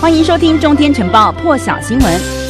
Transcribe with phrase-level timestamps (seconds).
[0.00, 2.47] 欢迎收听《中天晨报》破晓新闻。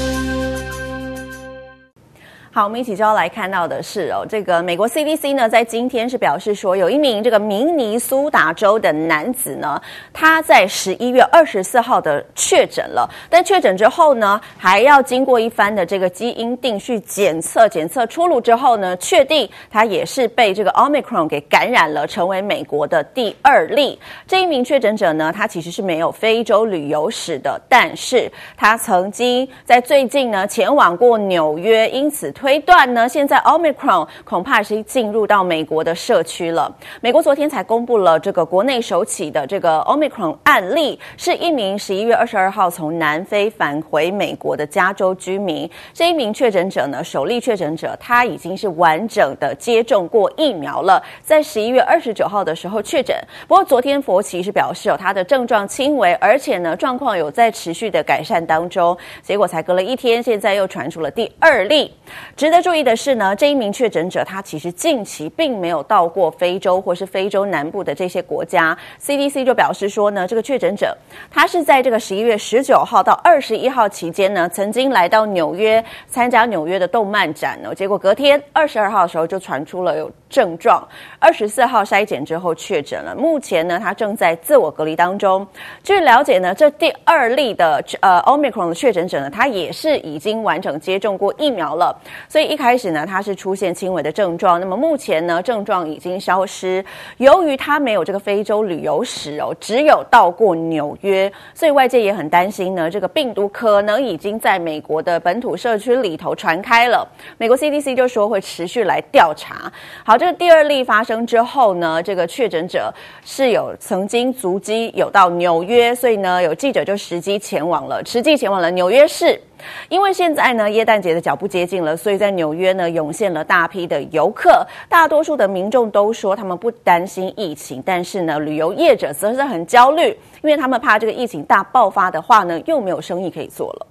[2.50, 9.80] 好，我们一起就要来看到的是哦，这个美国 CDC 呢，在今天是表示说，有一名这个明尼苏达州的男子呢，
[10.12, 23.96] 他在十一月二十四号的确诊了，但确诊之后呢，还要经过一番的这个基因定序检测，检测出炉之后呢，确定他也是被这个 Omicron 给感染了，成为美国的第二例。
[24.26, 32.47] 这一名确诊者呢，他其实是没有非洲旅游史的，但是他曾经在最近呢前往过纽约，因此推。
[32.48, 36.74] 推断呢，现在 Omicron 恐怕是进入到美国的社区了。
[37.02, 45.70] 美国昨天才公布了这个国内首起的这个 Omicron 案例，是一名十一月二十二号从南非返回美国的加州居民。
[45.92, 53.14] 这一名确诊者呢，首例确诊者，他已经是完整的接种过疫苗了，在十一月二十九号的时候确诊。
[53.46, 58.96] 不过昨天佛奇是表示哦，他的症状轻微，而且呢状况有在持续的改善当中。
[59.20, 61.92] 结果才隔了一天，现在又传出了第二例。
[62.38, 68.78] 值得注意的是呢，这一名确诊者他其实近期并没有到过非洲或是非洲南部的这些国家。
[69.02, 70.96] CDC 就表示说呢，这个确诊者
[71.28, 80.86] 他是在这个十一月十九号到二十一号期间呢，曾经来到纽约参加纽约的动漫展呢，结果隔天二十二号的时候就传出了有症状，
[81.18, 83.16] 二十四号筛检之后确诊了。
[83.16, 85.44] 目前呢，他正在自我隔离当中。
[85.82, 91.98] 据了解呢，这第二例的呃 Omicron 的确诊者呢，他也是已经完整接种过疫苗了。
[92.28, 94.60] 所以一开始呢，他是出现轻微的症状。
[94.60, 96.84] 那么目前呢，症状已经消失。
[97.16, 107.08] 由于他没有这个非洲旅游史哦，只有到过纽约，所以外界也很担心呢，这个病毒可能已经在美国的本土社区里头传开了。
[107.38, 109.72] 美国 CDC 就说会持续来调查。
[110.04, 112.92] 好，这个第二例发生之后呢，这个确诊者
[113.24, 119.40] 是有曾经足迹有到纽约，所以呢，有记者就实际前往了，实际前往了纽约市。
[119.88, 124.66] 因为现在呢，耶诞节的脚步接近了，所以在纽约呢，涌现了大批的游客。
[124.88, 133.86] 大多数的民众都说他们不担心疫情，但是呢，旅游业者则是很焦虑，因为他们怕这个疫情大爆发的话呢，又没有生意可以做了。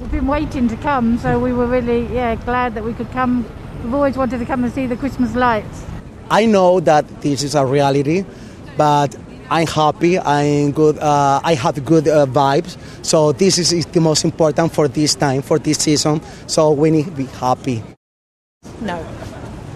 [0.00, 3.44] We've been waiting to come, so we were really, yeah, glad that we could come.
[3.84, 5.84] We've always wanted to come and see the Christmas lights.
[6.28, 8.24] I know that this is a reality,
[8.76, 9.10] but
[9.50, 10.18] I'm happy.
[10.18, 10.98] I'm good.
[10.98, 12.76] Uh, I have good uh, vibes.
[13.04, 16.20] So this is, is the most important for this time, for this season.
[16.46, 17.82] So we need to be happy.
[18.80, 19.04] No,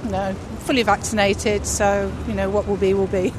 [0.05, 1.67] no, fully vaccinated.
[1.67, 3.33] So you know what will be will be.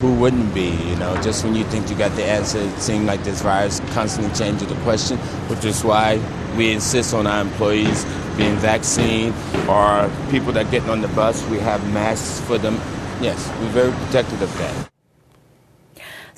[0.00, 0.70] Who wouldn't be?
[0.70, 3.80] You know, just when you think you got the answer, it seems like this virus
[3.94, 5.16] constantly changes the question,
[5.48, 6.20] which is why
[6.56, 8.04] we insist on our employees
[8.36, 9.34] being vaccinated
[9.68, 12.74] or people that get on the bus, we have masks for them.
[13.22, 14.95] Yes, we're very protective of that.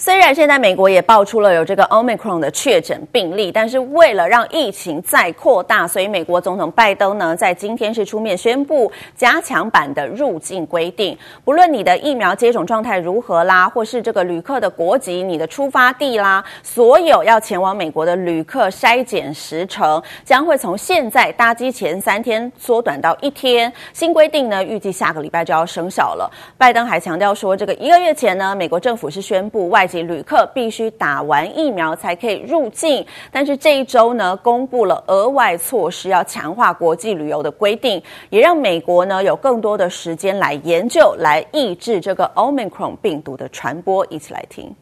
[0.00, 23.72] 虽然现在美国也爆出了有这个 Omicron 的确诊病例，但是为了让疫情再扩大，所以美国总统拜登呢，在今天是出面宣布加强版的入境规定，不论你的疫苗接种状态如何啦，或是这个旅客的国籍、你的出发地啦，所有要前往美国的旅客筛检时程将会从现在搭机前三天缩短到一天。
[23.92, 26.30] 新规定呢，预计下个礼拜就要生效了。
[26.56, 38.00] 拜登还强调说，这个一个月前呢，美国政府是宣布外及旅客必须打完疫苗才可以入境，但是这一周呢，公布了额外措施，要强化国际旅游的规定，
[38.31, 44.06] 也让美国呢有更多的时间来研究，来抑制这个 Omicron 病毒的传播。
[44.10, 44.72] 一起来听。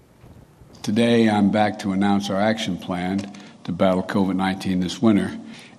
[0.82, 3.20] Today I'm back to announce our action plan
[3.64, 5.30] to battle COVID-19 this winter,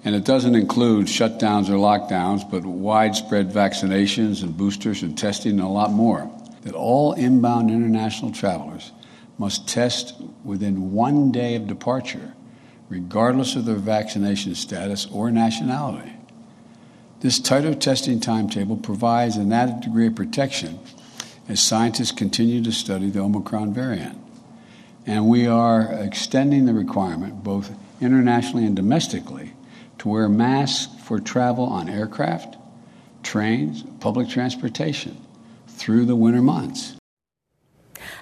[0.04, 5.62] and it doesn't include shutdowns or lockdowns, but widespread vaccinations and boosters and testing and
[5.62, 6.30] a lot more.
[6.64, 8.92] That all inbound international travelers
[9.38, 12.34] must test within one day of departure,
[12.90, 16.14] regardless of their vaccination status or nationality.
[17.20, 20.80] This tighter testing timetable provides an added degree of protection
[21.48, 24.18] as scientists continue to study the Omicron variant.
[25.06, 29.54] And we are extending the requirement, both internationally and domestically,
[30.00, 32.58] to wear masks for travel on aircraft,
[33.24, 35.18] trains, public transportation
[35.68, 36.98] through the winter months.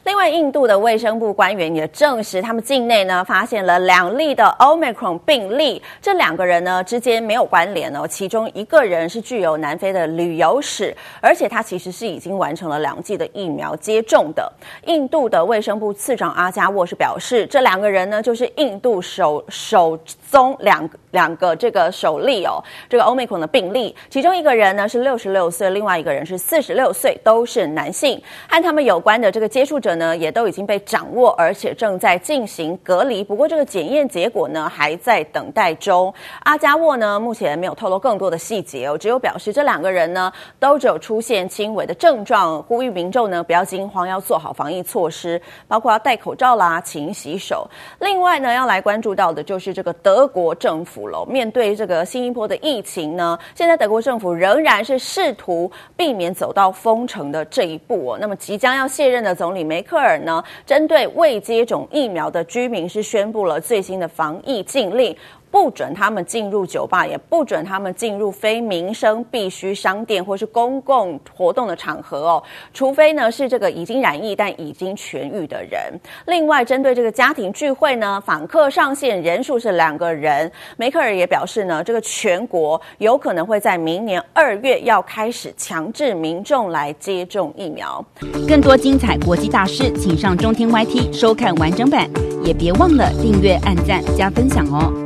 [0.05, 8.07] 另外，印度的卫生部官员也证实，他们境内呢发现了两例的 Omicron 病例，这两个人呢之间没有关联哦。
[8.07, 14.53] 其中一个人是具有南非的旅游史，而且他其实是已经完成了两剂的疫苗接种的。
[14.85, 19.97] 印度的卫生部次长阿加沃是表示，这两个人呢就是印度首首
[20.29, 33.23] 宗两两个这个首例哦，这个 Omicron 的病例，其中一个人呢是六十六岁，另外一个人是四十六岁，都是男性，和他们有关的这个接触者呢也都已经被掌握，而且正在进行隔离。
[33.23, 36.13] 不过这个检验结果呢还在等待中。
[36.43, 40.29] 阿加沃呢目前没有透露更多的细节哦，只有表示这两个人呢
[40.59, 47.65] 都只有出现轻微的症状，呼吁民众呢不要惊慌，要做好防疫措施，包括要戴口罩啦、勤洗手。
[47.99, 51.25] 另外呢要来关注到的就是这个德国政府了。
[51.25, 58.17] 面对这个新一波的疫情呢，现在德国政府仍然是试图避免走到封城的这一步哦。
[58.19, 65.15] 那么即将要卸任的总理梅克尔呢，针对未接种疫苗的居民是宣布了最新的防疫禁令。
[65.55, 72.43] 不准他们进入酒吧，也不准他们进入非民生必需商店或是公共活动的场合哦，
[72.73, 75.97] 除非呢是这个已经染疫但已经痊愈的人。
[76.27, 80.51] 另外，针对这个家庭聚会呢，访客上限人数是两个人。
[80.75, 88.05] 梅克尔也表示呢，这个全国有可能会在明年二月要开始强制民众来接种疫苗。
[88.45, 92.09] 更多精彩国际大事，请上中天 YT 收看完整版，
[92.43, 95.04] 也别忘了订阅、按赞、加分享哦。